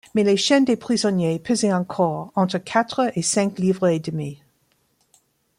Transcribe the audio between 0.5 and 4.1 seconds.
des prisonniers pesaient encore entre quatre et cinq livres et